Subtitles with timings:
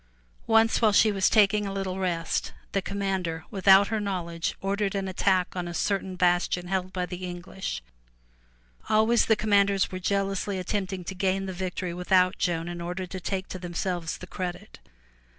[0.47, 4.95] Once while she was taking a little rest, the com mander, without her knowledge, ordered
[4.95, 7.83] an attack on a certain bastion held by the English.
[8.89, 12.39] Always the commanders were 311 MY BOOK HOUSE jealously attempting to gain the victory without
[12.39, 14.79] Joan in order to take to themselves the credit.